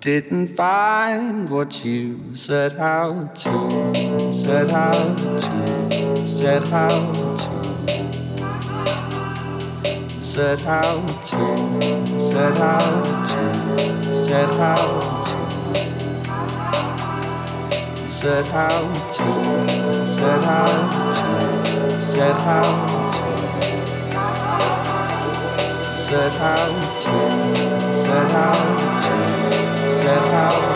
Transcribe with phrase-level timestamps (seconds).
[0.00, 3.94] didn't find what you set out to,
[4.32, 5.40] set out to,
[6.26, 7.42] set out to,
[10.24, 13.36] set out to, set out to,
[14.10, 15.36] set out to
[18.12, 19.24] set out to,
[20.06, 23.16] set out to, set out to,
[25.98, 27.46] set out
[28.06, 28.85] set out
[30.06, 30.75] let out.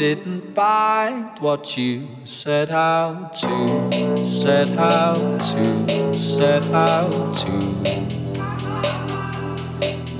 [0.00, 7.60] didn't find what you set out to, set out to, set out to,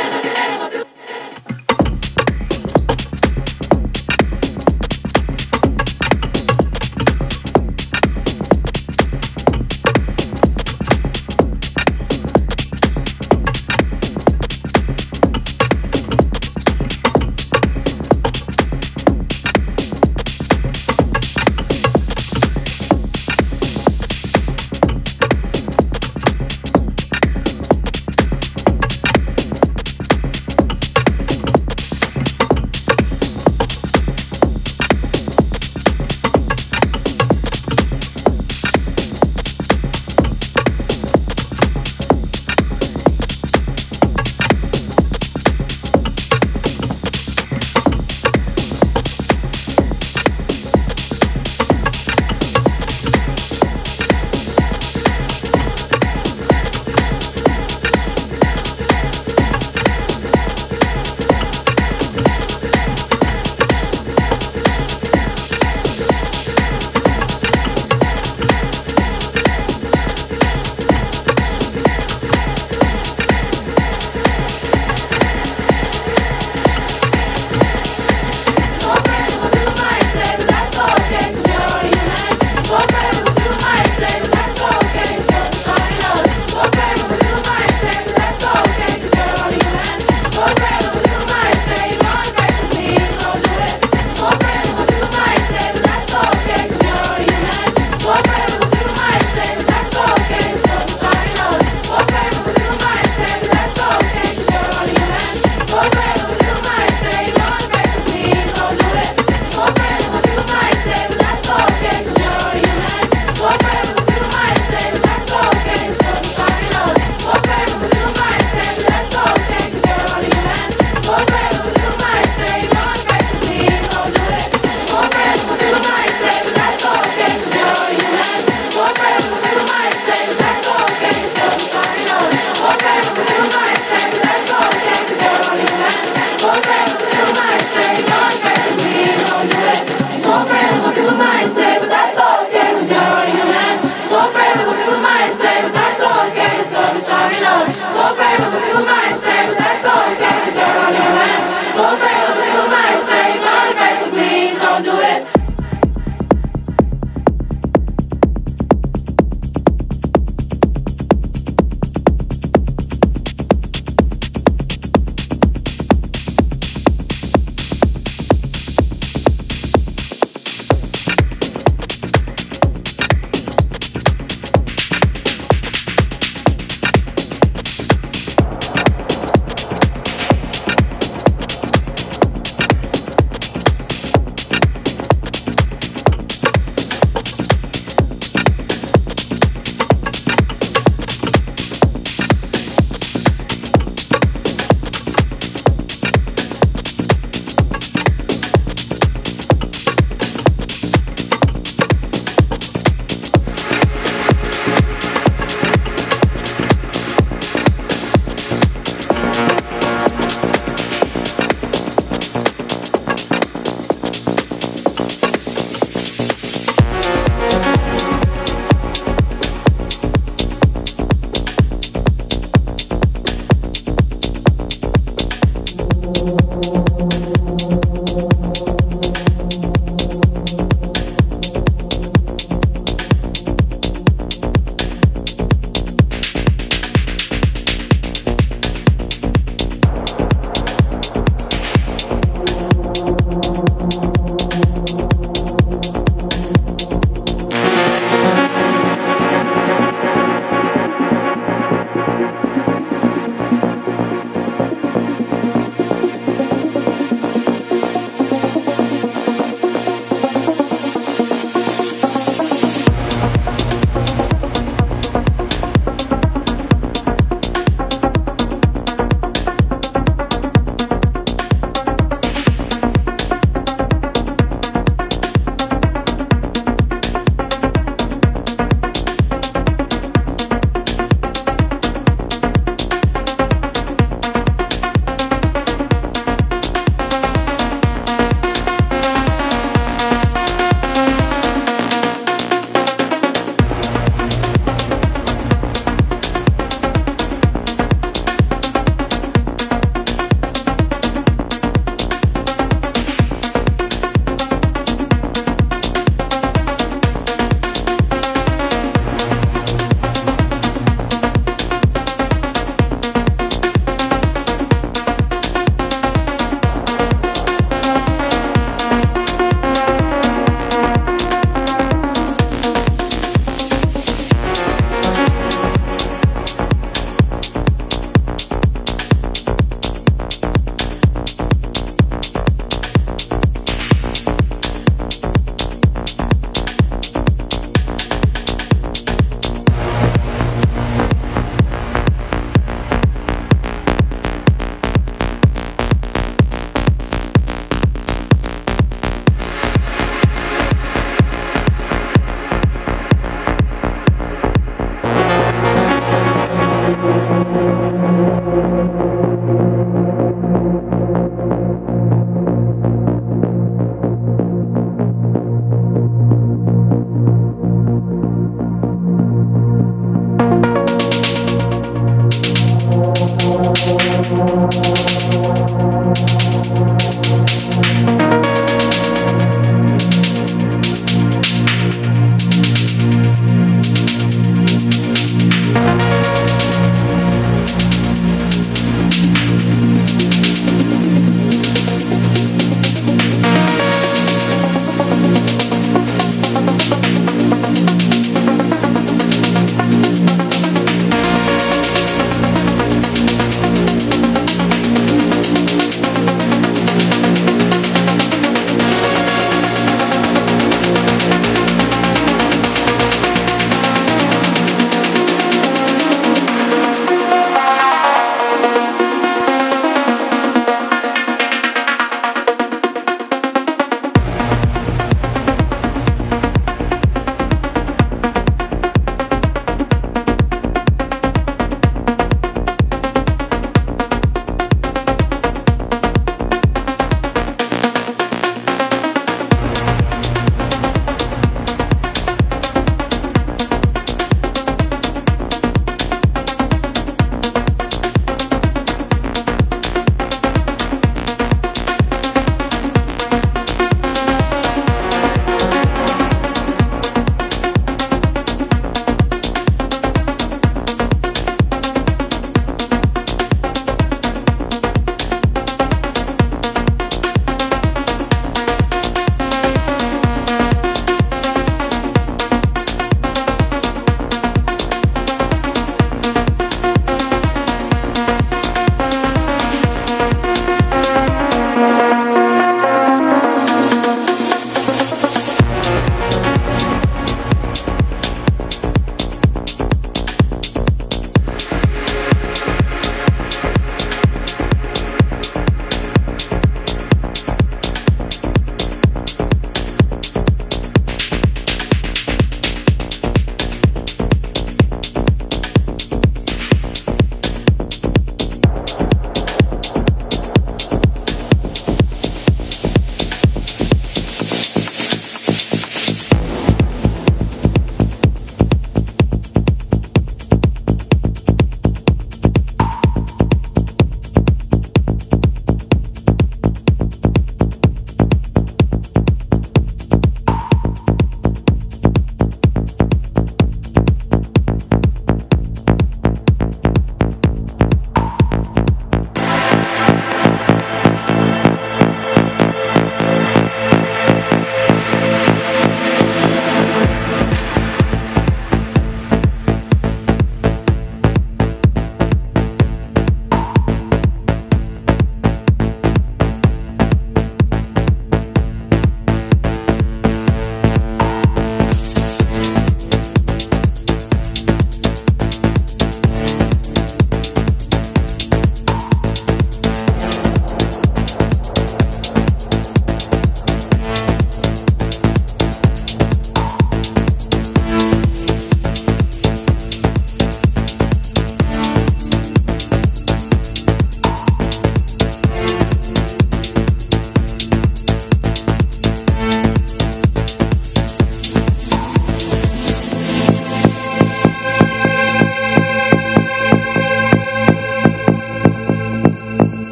[0.00, 0.05] you.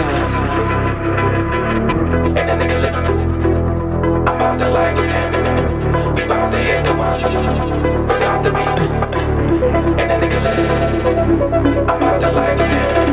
[0.00, 0.10] And
[2.36, 3.06] a nigga living.
[4.26, 5.44] I'm about to light was handing.
[6.16, 7.22] We about to hit the watch.
[7.22, 8.78] The beat.
[10.00, 10.38] And a nigga.
[11.88, 13.10] I'm to light handing.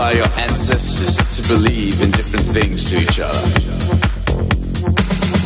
[0.00, 3.44] by your ancestors to believe in different things to each other.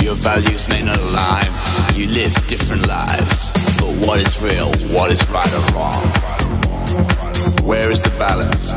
[0.00, 1.50] Your values may not align,
[1.97, 3.50] you live different lives.
[3.81, 6.02] But what is real, what is right or wrong?
[7.66, 8.70] Where is the balance?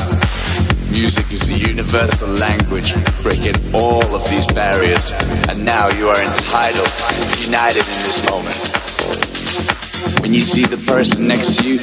[0.89, 5.11] Music is the universal language, breaking all of these barriers,
[5.47, 6.89] and now you are entitled,
[7.45, 8.57] united in this moment.
[10.21, 11.77] When you see the person next to you,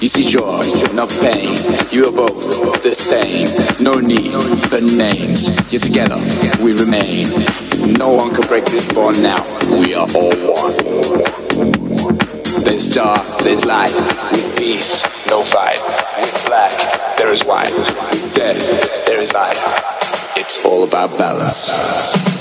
[0.00, 1.43] you see joy, not pain
[4.14, 4.32] need
[4.70, 5.48] the names.
[5.72, 6.16] Yet together
[6.62, 7.28] we remain.
[7.98, 9.42] No one can break this bond now.
[9.70, 10.74] We are all one.
[12.64, 13.94] There's dark, there's light,
[14.32, 15.80] with peace, no fight.
[16.16, 17.72] With black, there is white.
[17.72, 19.62] With death, there is life.
[20.36, 22.33] It's all about balance.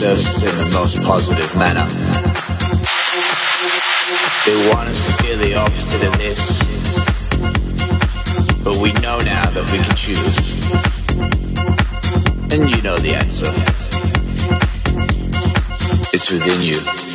[0.00, 1.84] in the most positive manner.
[4.46, 6.62] They want us to feel the opposite of this,
[8.62, 10.54] but we know now that we can choose.
[12.52, 13.50] And you know the answer.
[16.12, 17.07] It's within you.